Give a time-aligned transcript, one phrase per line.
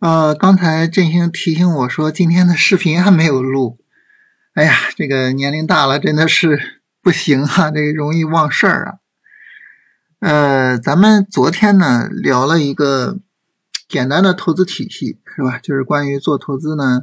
[0.00, 3.78] 呃，刚才振兴提醒我说今天的视频还没有录。
[4.54, 8.94] 哎呀，这个年龄大了真的是不行啊，这个容易忘事儿啊。
[10.20, 13.18] 呃，咱们昨天呢聊了一个
[13.86, 15.58] 简单的投资体系，是吧？
[15.58, 17.02] 就是关于做投资呢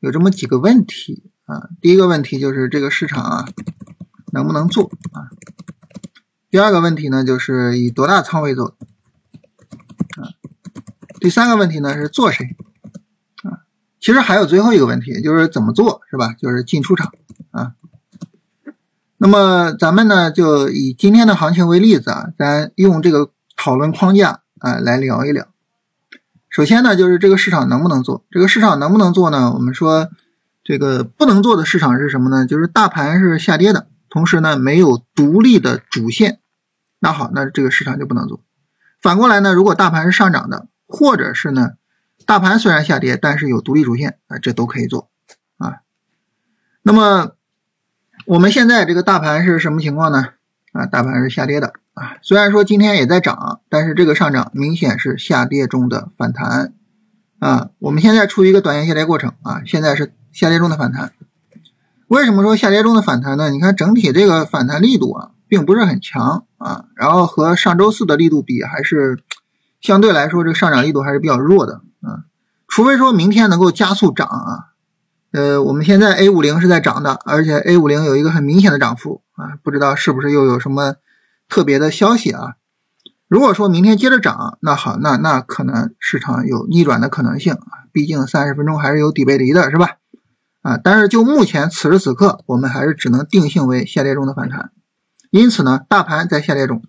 [0.00, 1.68] 有这么几个问题啊。
[1.82, 3.46] 第一个问题就是这个市场啊
[4.32, 5.28] 能不能做啊？
[6.50, 8.74] 第二个问题呢就是以多大仓位做？
[11.20, 12.56] 第三个问题呢是做谁
[13.42, 13.66] 啊？
[14.00, 16.34] 其实还有最后一个问题，就是怎么做，是吧？
[16.38, 17.12] 就是进出场
[17.50, 17.72] 啊。
[19.16, 25.48] 那么咱们呢就以今天的行情为例子啊，咱用这个讨论框架啊来聊一聊。
[26.48, 28.24] 首先呢就是这个市场能不能做？
[28.30, 29.52] 这个市场能不能做呢？
[29.52, 30.08] 我们说
[30.62, 32.46] 这个不能做的市场是什么呢？
[32.46, 36.38] 就是大盘是下跌的，同时呢没有独立的主线。
[37.00, 38.40] 那好，那这个市场就不能做。
[39.02, 40.68] 反过来呢，如果大盘是上涨的。
[40.88, 41.72] 或者是呢，
[42.24, 45.10] 大盘虽然下跌，但是有独立主线啊，这都可以做
[45.58, 45.80] 啊。
[46.82, 47.32] 那么
[48.24, 50.30] 我们现在这个大盘是什么情况呢？
[50.72, 52.16] 啊，大盘是下跌的啊。
[52.22, 56.72] 虽然说今天也在涨，但是这个上涨明显是下跌中的反弹
[57.38, 57.68] 啊。
[57.80, 61.12] 我们现在处于一个短线下跌过程啊，现在是下跌中的反弹。
[62.06, 63.50] 为什么说下跌中的反弹呢？
[63.50, 69.22] 你看整体这个反弹力度啊，并不是很强啊，然后和上周四的力度比还是。
[69.80, 72.24] 相对来说，这个上涨力度还是比较弱的啊，
[72.66, 74.64] 除非说明天能够加速涨啊。
[75.30, 80.94] 呃，我们现在 A 五零是在涨的，而且 A 五零有一个很明显的涨幅啊，不知道是不是又有什么
[81.48, 82.54] 特别的消息啊？
[83.28, 89.96] 如果说明天接着涨，那好，那那可能市场有逆转的可能性啊，毕竟三十分钟还是有底背离的，是吧？
[90.62, 94.72] 啊，但是就目前此时此刻，我们还是只能定性为下跌中的反弹，
[95.30, 96.82] 因此呢，大盘在下跌中。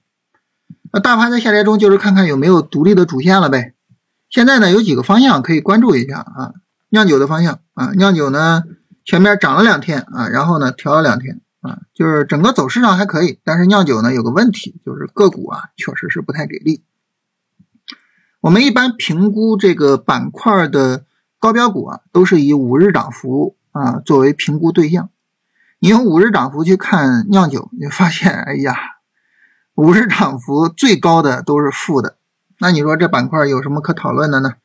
[0.92, 3.74] 那大盘在下跌中，就是看看有没有独立的主线了呗。
[4.30, 6.54] 现在呢，有几个方向可以关注一下啊。
[6.90, 8.64] 酿酒的方向啊，酿酒呢
[9.06, 13.40] 前面涨了两天啊，然后呢调了两天啊，就是整个走势上还可以。
[13.44, 16.84] 但是酿酒呢有个问题，就是个股啊确实是不太给力。
[18.42, 21.04] 我们一般评估这个板块的
[21.38, 25.12] 高标股啊，都是以五日涨幅啊作为评估对象。
[25.78, 28.76] 你用五日涨幅去看酿酒，你发现，哎呀。
[29.80, 32.18] 五日涨幅最高的都是负的，
[32.60, 34.56] 那你说这板块有什么可讨论的呢？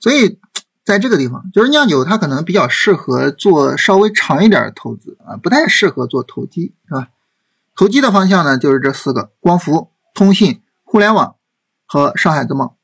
[0.00, 0.40] 所以
[0.84, 7.10] 在这个地方，就是酿酒它可能比较适合做稍微长一点的投资啊，不太适合做投机，是吧？
[7.76, 11.36] 投机的方向呢，就是这四个：光伏、通信、互联网
[11.86, 12.74] 和上海自贸。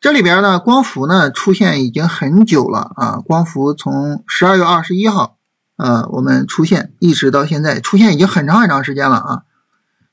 [0.00, 5.38] 这里边呢，光伏呢出现已经很久了啊，光伏从十二月二十一号，
[5.76, 9.42] 呃，我们出现一直到现在，出现已经很长很长时间了啊。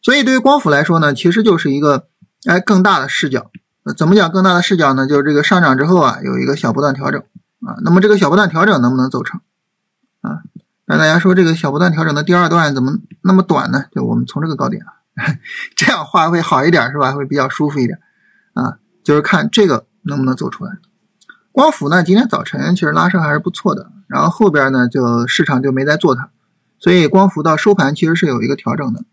[0.01, 2.07] 所以对于光伏来说呢，其实就是一个
[2.45, 3.51] 哎更大的视角。
[3.97, 5.07] 怎么讲更大的视角呢？
[5.07, 7.19] 就是这个上涨之后啊，有一个小波段调整
[7.61, 7.77] 啊。
[7.83, 9.41] 那么这个小波段调整能不能走成
[10.21, 10.41] 啊？
[10.85, 13.85] 那大家说这个小波段调整的第二段怎么那么短呢？
[13.91, 14.83] 就我们从这个高点，
[15.75, 17.11] 这样画会好一点是吧？
[17.11, 17.99] 会比较舒服一点
[18.53, 18.77] 啊。
[19.03, 20.73] 就是看这个能不能走出来。
[21.51, 26.29] 光伏呢，今天早晨其实拉升还是不错的，然后后边呢就市场就没再做它，
[26.77, 29.03] 所以光伏到收盘其实是有一个调整的。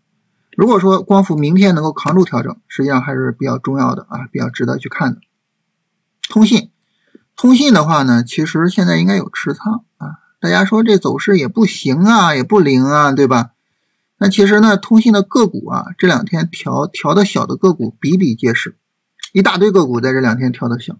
[0.59, 5.21] 如果说光伏明天能够扛住调整，实际上还是比较重要的啊，比较值得去看的。
[6.27, 6.71] 通信，
[7.37, 10.19] 通信的话呢，其实现在应该有持仓啊。
[10.41, 13.51] 大家说这走势也不行啊，也不灵啊，对吧？
[14.17, 18.75] 那其实呢，通信的个股啊，这两天调调的小的个股比比皆是，
[19.31, 20.97] 一大堆个股在这两天调的小，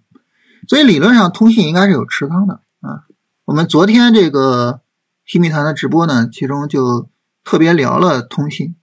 [0.68, 3.04] 所以理论上通信应该是有持仓的啊。
[3.44, 4.80] 我们昨天这个
[5.26, 7.10] 新密团的直播呢，其中就
[7.44, 8.74] 特别聊了通信。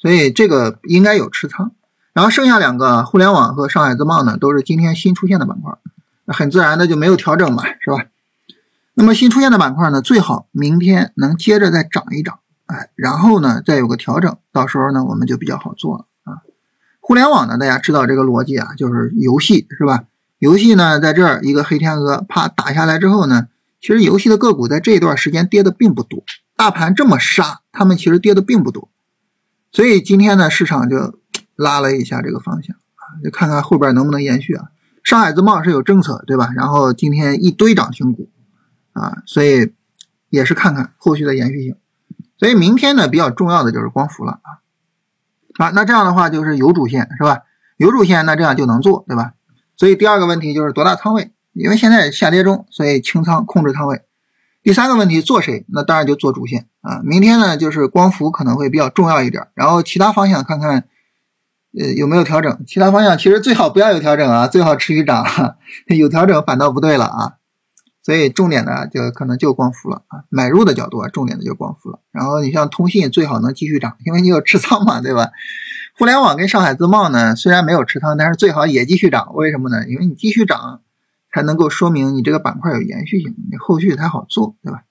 [0.00, 1.72] 所以这个应该有持仓，
[2.12, 5.72] 然后剩下两个互联网和上海自贸呢，都是今天新出现的板块，
[6.26, 8.04] 很自然的就没有调整嘛，是吧？
[8.94, 16.42] 那么新出现的板块呢，最好明天能接着再涨一涨，哎，然后呢再有个调整，到时候呢我们就比较好做了啊。
[17.00, 20.04] 互联网呢，大家知道这个逻辑啊，就是游戏是吧？
[20.38, 23.48] 游戏呢在这儿一个黑天鹅啪打下来之后呢，
[23.80, 26.22] 其实游戏的个股在这一段时间跌的并不多，
[26.56, 28.88] 大盘这么杀，他们其实跌的并不多。
[29.72, 31.18] 所以今天呢，市场就
[31.56, 34.66] 拉了一下这个方向啊，就看看后边能不能延续啊。
[35.04, 36.50] 上海自贸是有政策，对吧？
[36.54, 38.30] 然后今天一堆涨停股
[38.92, 39.72] 啊，所以
[40.30, 41.76] 也是看看后续的延续性。
[42.38, 44.62] 所以明天呢，比较重要的就是光伏了啊。
[45.58, 47.42] 啊，那这样的话就是有主线是吧？
[47.76, 49.34] 有主线，那这样就能做，对吧？
[49.76, 51.32] 所以第二个问题就是多大仓位？
[51.52, 54.02] 因为现在下跌中，所以清仓控制仓位。
[54.68, 55.64] 第三个问题做谁？
[55.68, 57.00] 那当然就做主线啊。
[57.02, 60.84] 明天呢，就是光伏可能会比较重要一点，然后其他方向看看
[61.80, 62.62] 呃有没有调整？
[62.66, 65.24] 其他方向其实最好不要有调整啊，最好持续涨，
[65.88, 67.32] 有调整反倒不对了啊。
[68.02, 72.00] 所以重点的就可能就光伏了啊，买入的角度啊，重点的就光伏了。
[72.12, 75.30] 然后你像通信最好能继续涨，因为你有持仓嘛，对吧？
[75.98, 79.32] 互联网跟上海自贸呢，虽然没有持仓，但是最好也继续涨。
[79.32, 79.88] 为什么呢？
[79.88, 80.82] 因为你继续涨，
[81.38, 84.82] 才能够说明你这个板块有延续性，你后续才好做，对吧？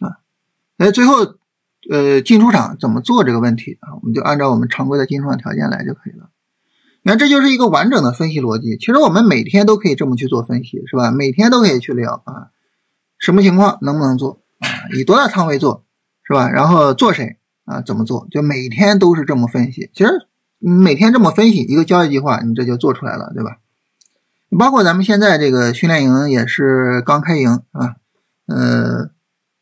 [0.00, 0.16] 啊，
[0.78, 1.16] 那最后
[1.90, 6.30] 呃进出场怎么做这个问题啊，我们就按照我们常规的进出场条件来就可以了。
[7.02, 8.78] 你看，这就是一个完整的分析逻辑。
[8.78, 11.10] 其实我们每天都可以这么去做分析，是吧？
[11.10, 12.48] 每天都可以去聊啊，
[13.18, 14.88] 什么情况能不能做啊？
[14.96, 15.84] 以多大仓位做，
[16.26, 16.48] 是吧？
[16.48, 17.36] 然后做谁
[17.66, 17.82] 啊？
[17.82, 18.26] 怎么做？
[18.30, 19.90] 就每天都是这么分析。
[19.92, 20.26] 其实
[20.58, 23.58] 每天这么分析一个交易计划，你这就做出来了，对吧？
[24.58, 27.96] 包括咱们现在这个训练营也是刚开营啊，
[28.46, 29.10] 呃，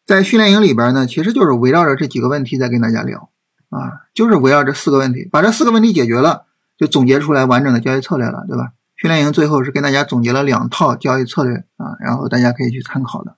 [0.06, 3.30] 在训练营里边呢，其实就是围绕着这几个问题在跟大家聊
[3.70, 6.46] 啊，就是围绕这四个问题，把这四个问题解决了。
[6.78, 8.72] 就总结出来完整的交易策略了，对吧？
[8.96, 13.36] 训练营最后是跟大家总结了两套交易策略啊，然后大家可以去参考的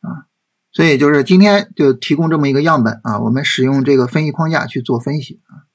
[0.00, 0.24] 啊。
[0.72, 5.68] 所以就是今天就提供这么一个样本啊，我们使用这个分析框架去做分析啊。